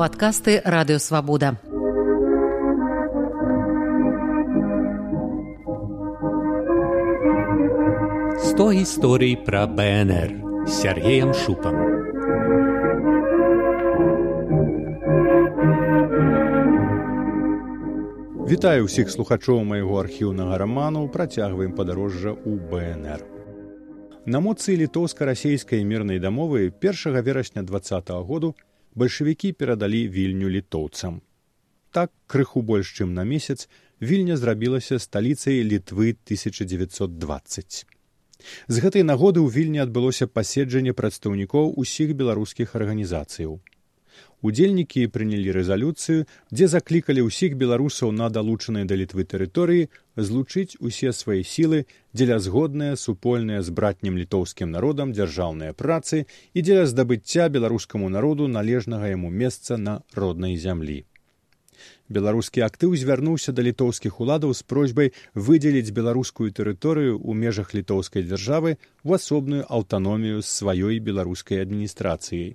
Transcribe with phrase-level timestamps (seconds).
[0.00, 1.60] падкасты радыёвабода.
[8.40, 10.30] Сто гісторый пра БНР
[10.64, 11.76] Сергеем шупам.
[18.48, 23.20] Вітаю ўсіх слухачоў майго архіўнага раману працягваем падарожжа ў БНР.
[24.24, 27.84] На моцы літоўска-расейскай мірнай дамовы 1 верасня два
[28.24, 28.56] году
[28.94, 31.20] бальшавікі перадалі вільню літоўцам.
[31.90, 33.68] Так крыху больш чым на месяц
[34.00, 37.86] вільня зрабілася сталіцай літвы 1920.
[38.68, 43.60] З гэтай нагоды ў вільні адбылося паседжанне прадстаўнікоў усіх беларускіх арганізацыяў
[44.42, 51.42] удзельнікі прынялі рэзалюцыю дзе заклікалі ўсіх беларусаў на далучанай да літвы тэрыторыі злучыць усе свае
[51.44, 51.84] сілы
[52.16, 59.12] дзеля згодныя супольныя з братнім літоўскім народам дзяржаўныя працы і дзеля здабыцця беларускаму народу належнага
[59.12, 61.04] яму месца на роднай зямлі.
[62.16, 65.12] Беларускі актыў звярнуўся да літоўскіх уладаў з просьбай
[65.48, 72.50] выдзеліць беларускую тэрыторыю ў межах літоўскай дзяржавы ў асобную аўтаномію з сваёй беларускай адміністрацыяй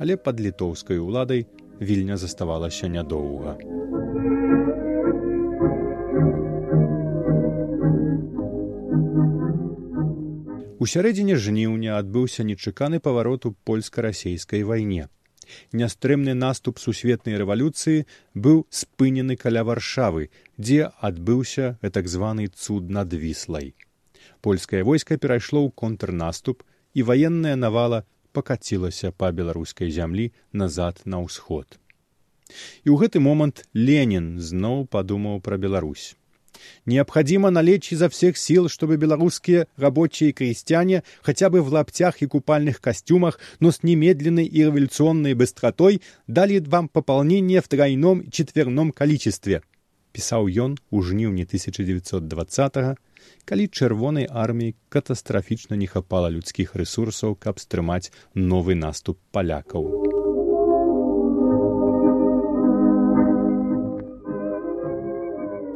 [0.00, 1.44] але пад літоўскай уладай
[1.80, 3.60] вільня заставалася нядоўга.
[10.80, 15.08] У сярэдзіне жніўня адбыўся нечаканы паварот у польска-расейскай вайне.
[15.76, 23.74] Нястрымны наступ сусветнай рэвалюцыі быў спынены каля варшавы, дзе адбыўся гэтак званы цуд над віслай.
[24.40, 26.64] Польскае войска перайшло ў контрнаступ
[26.94, 31.78] і ваенная навала пакацілася па беларускай зямлі назад на ўсход.
[32.84, 36.16] І ў гэты момант Ленін зноў падумаў пра Беларусь.
[36.84, 42.26] Необходимо налечь изо всех сил, чтобы белорусские рабочие и крестьяне хотя бы в лаптях и
[42.26, 48.92] купальных костюмах, но с немедленной и революционной быстротой дали вам пополнение в тройном и четверном
[48.92, 49.62] количестве.
[50.12, 52.98] Писал ён у жніўні 1920
[53.44, 60.10] калі чырвонай арміі катастрафічна не хапала людскіх рэсурсаў, каб стрымаць новы наступ палякаў.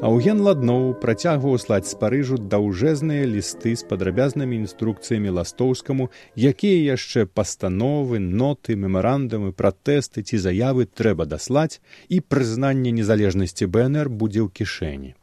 [0.04, 8.20] Аўген ладноў працягваў слаць з парыжу даўжэзныя лісты з падрабязнымі інструкцыямі ластоўскаму, якія яшчэ пастановы,
[8.20, 11.80] ноты, мемарандамы, пратэсты ці заявы трэба даслаць
[12.12, 15.16] і прызнанне незалежнасці БНР будзе ў кішэні.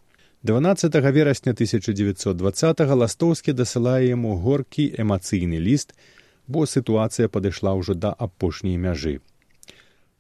[0.44, 5.94] 12 верасня 1920 ластоўскі дасылае яму горкі эмацыйны ліст,
[6.48, 9.22] бо сітуацыя падышла ўжо да апошняй мяжы.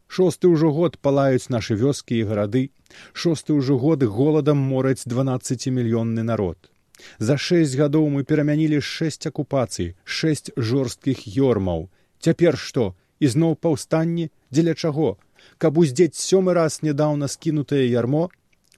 [0.06, 2.70] Шосты ўжо год палаюць нашы вёскі і гарады,
[3.18, 6.70] шосты ўжо год голадам мораць 12мільённы народ.
[7.18, 11.90] За шэсць гадоў мы перамянілі шэсць акупацый, шэсць жорсткіх ёрмаў.
[12.22, 15.18] Цяпер што ізноў паўстанні дзеля чаго,
[15.58, 18.30] каб уздзець сёмы раз нядаўна скінутае ярмо,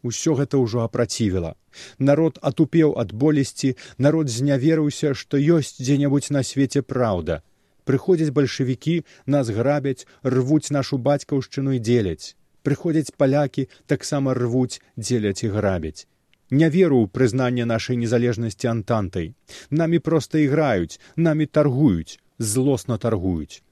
[0.03, 1.55] усё гэта ўжо апрацівіла.
[1.97, 7.41] Народ атупеў ад болесці, народ зняверыўся, што ёсць дзе-небудзь на свеце праўда.
[7.83, 12.35] Прыходзяць бальшавікі, нас грабяць, рвуць нашу бацькаўшчыну і дзеляць.
[12.63, 16.07] Прыходзяць палякі, таксама рвуць, дзеляць і грабяць.
[16.51, 19.33] Не веру ў прызнанне нашай незалежнасці антантай.
[19.69, 23.63] Намі проста іграюць, намі таргуюць, злосна таргуюць.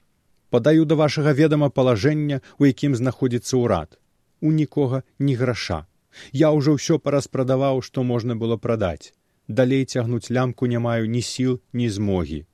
[0.49, 3.95] Падаю да вашага ведама палажэння, у якім знаходзіцца ўрад.
[4.41, 5.85] У нікога ні граша.
[6.31, 9.13] Я ўжо ўсё параспрадаваў, што можна было прадаць.
[9.47, 12.45] Далей цягнуць лямку не маю ні сіл, ні змогі.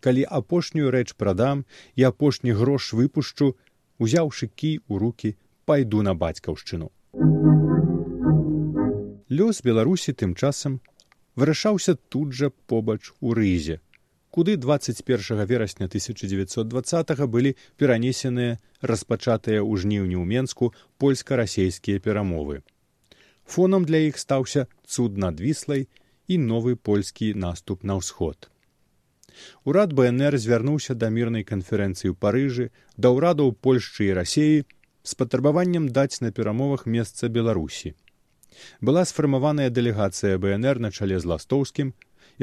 [0.00, 1.64] Калі апошнюю рэч прадам
[1.96, 3.54] і апошні грош выпушчу,
[3.98, 6.90] узяўшы кі ў руки, пайду на бацькаўшчыну.
[9.32, 10.80] Лёс беларусі тым часам
[11.36, 13.80] вырашаўся тут жа побач у рызе,
[14.30, 22.60] куды 21 верасня 1920 былі перанесеныя распачатыя ў жніўні ў менску польска-расейскія перамовы
[23.52, 25.88] фонам для іх стаўся цуд над віслай
[26.28, 28.48] і новы польскі наступ на ўсход.
[29.64, 34.64] Урад бнр звярнуўся да мірнай канферэнцыі ў парыжы да ўрадаў польшчы і рассеі
[35.02, 37.94] з патрабаваннем даць на перамовах месца беларусі
[38.80, 41.92] была сфармаваная дэлегацыя бнр на чале з ластоўскім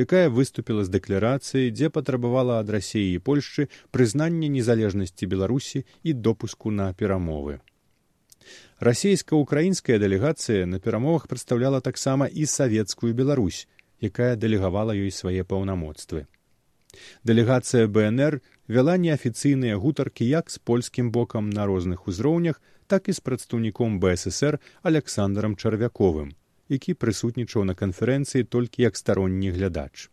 [0.04, 6.74] якая выступіла з дэкларацыяй дзе патрабавала ад рассеі і польшчы прызнання незалежнасці беларусі і допуску
[6.82, 7.60] на перамовы
[8.80, 13.68] расійска-украінская дэлегацыя на перамовах прадстаўляла таксама і савецкую беларусь
[14.02, 16.26] якая дэлегавала ёй свае паўнамоцтвы.
[17.24, 23.20] Дэлегацыя бнр вяла неафіцыйныя гутаркі як з польскім бокам на розных узроўнях так і з
[23.20, 26.34] прадстаўніком бсср александром чарвяковым
[26.70, 30.10] які прысутнічаў на канферэнцыі толькі як старонні глядач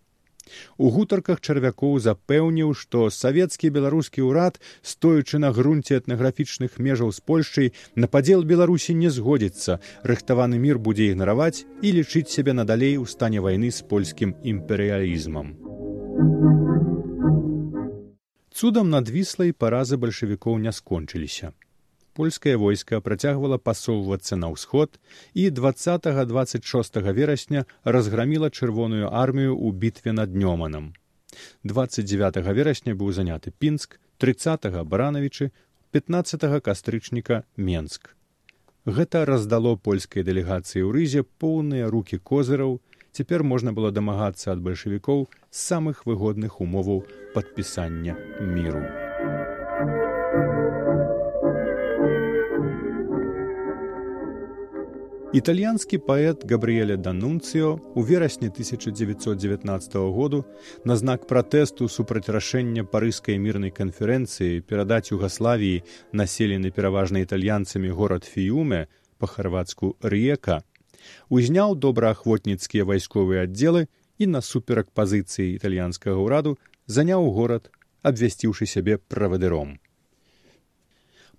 [0.78, 7.72] У гутарках чарвякоў запэўніў, што савецкі беларускі ўрад, стоючы на грунце этнаграфічных межаў з Польшчай,
[7.94, 13.40] на падзел Беларусі не згодзіцца, рыхтаваны мір будзе ігнараваць і лічыць сябе надалей у стане
[13.40, 15.54] вайны з польскім імперыялізмам.
[18.56, 21.52] Цудам надвіслай паразы бальшавікоў не скончыліся.
[22.16, 24.96] Польскае войска працягвала пасоўвацца на ўсход
[25.36, 30.96] і 20-26 верасня разграміла чырвоную армію ў бітве над Днёманам.
[31.64, 35.52] 29 верасня быў заняты пінск, 30 баранавічы,
[35.92, 38.16] 15 кастрычніка Менск.
[38.86, 42.80] Гэта раздало польскай дэлегацыі ў рызе поўныя рукі козыраў,
[43.12, 47.04] цяпер можна было дамагацца ад бальшавікоў самых выгодных умоваў
[47.34, 48.86] падпісання міру.
[55.36, 60.46] Італьянскі паэт Габрыеля Данунцыо у верасні 1919 году
[60.84, 65.84] на знак пратэсту супраць рашэння парыскай мірнай канферэнцыі перадаць Югаславіі
[66.16, 68.88] населены пераважна італьянцамі горад Фіюме
[69.20, 70.64] па-харвацку Река,
[71.28, 76.56] узняў добраахвотніцкія вайсковыя аддзелы і насуперак пазіцыі італьянскага ўраду
[76.88, 77.68] заняў горад,
[78.00, 79.76] абвясціўшы сябе правадыром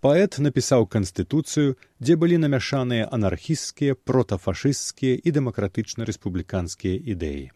[0.08, 7.50] паэт напісаў канстытуцыю, дзе былі намяшаныя анархісцкія, протафашысцкія і дэмакратычна-рэспубліканскія ідэі.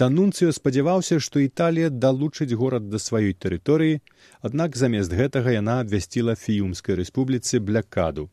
[0.00, 4.00] Данунцыё спадзяваўся, што Італія далучыць горад да сваёй тэрыторыі,
[4.48, 8.26] аднак замест гэтага яна абвясціла фіюмскай рэспубліцы блякаду.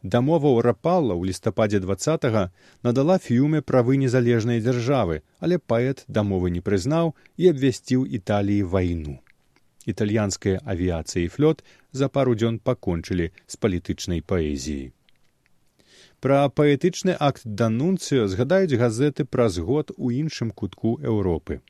[0.00, 2.48] Дамова ў рапалла ў лістападзе два
[2.88, 9.20] надала фіюме правы незалежнай дзяржавы, але паэт дамовы не прызнаў і абвясціў італіі вайну
[9.86, 11.62] італьянская авіяцыя і флот
[11.96, 14.92] за пару дзён пакончылі з палітычнай паэзіяй.
[16.20, 21.60] Пра паэтычны акт данунцыё згадаюць газеты праз год у іншым кутку Еўропы.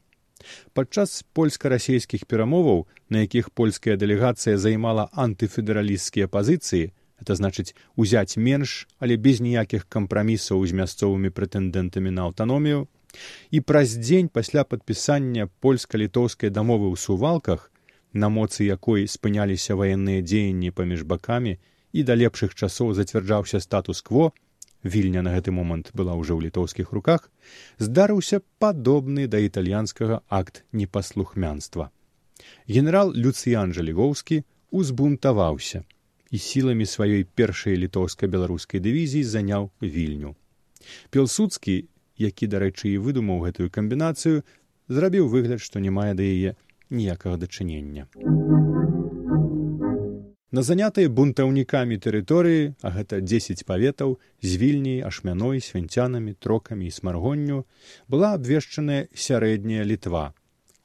[0.73, 9.17] Падчас польска-расійскіх перамоваў, на якіх польская дэлегацыя займала антыфедэралісцкія пазіцыі, это значыць узяць менш, але
[9.17, 12.87] без ніякіх кампрамісаў з мясцовымі прэтэндэнтамі на аўтаномію,
[13.51, 17.73] і праз дзень пасля падпісання польска-літоўскай дамовы ў сувалках
[18.17, 21.57] на моцы якой спыняліся ваенныя дзеянні паміж бакамі
[21.93, 24.33] і да лепшых часоў зацвярджаўся статус-кво
[24.83, 27.29] вільня на гэты момант была ўжо ў літоўскіх руках
[27.79, 31.91] здарыўся падобны да італьянскага акт непаслухмянства.
[32.69, 35.85] Генерал люцыян жалігоўскі узбунтаваўся
[36.31, 40.37] і сіламі сваёй першай літоўска-беларускай дывізіі заняў вільню.
[41.11, 41.77] Пелсудскі
[42.17, 44.43] які дарэчы і выдумаў гэтую камбінацыю
[44.89, 46.57] зрабіў выгляд што не мае да яе
[46.91, 48.07] ніякага дачынення.
[50.57, 57.67] На занятыя бунтаўнікамі тэрыторыі, а гэта дзесяць паветаў з вільняй, ашмяной, свінцянамі, трокамі і смаргонню,
[58.09, 60.33] была абвешчаная сярэдняя літва,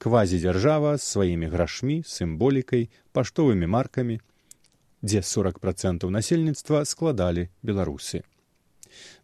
[0.02, 4.18] квазідзяржава з сваімі грашмі, сімволікай, паштовымі маркамі,
[5.06, 8.26] дзе 40 процентаў насельніцтва складалі беларусы.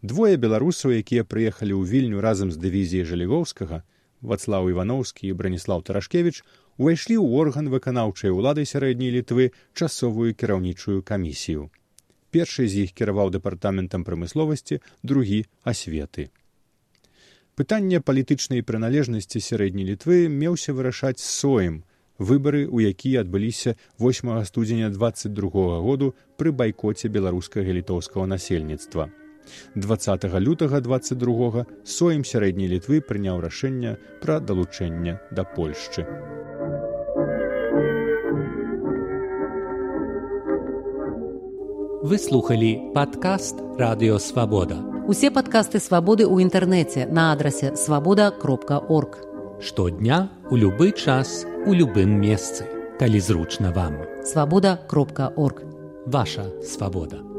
[0.02, 3.84] Двое беларусаў, якія прыехалі ў вільню разам з дывізіяй жалігоўскага,
[4.22, 6.42] Вацлаў Івановскі і Браніслаў Тарашкевіч
[6.78, 11.70] увайшлі ў орган выканаўчай улады сярэдняй літвы часовую кіраўнічую камісію.
[12.32, 16.30] Першы з іх кіраваў дэпартаментам прамысловасці, другі асветы.
[17.58, 21.82] Пытанне палітычнай прыналежнасці сярэдняй літвы меўся вырашаць соем,
[22.20, 29.10] выбары, у якія адбыліся 8 студзеня 22 году пры байкоце беларускага літоўскага насельніцтва.
[29.76, 36.06] 20 лютага 22 соем сярэдняй літвы прыняў рашэнне пра далучэнне да польшчы.
[42.04, 44.78] Вы слухалі падкаст радыёвабода.
[45.10, 49.18] Усе падкасты свабоды ў інтэрнэце на адрасе свабода кропка орг.
[49.58, 52.70] Штодня у любы час у любым месцы,
[53.02, 53.98] калі зручна вам.
[54.22, 55.66] Свабода кропка орг.
[56.06, 57.37] Ваша свабода.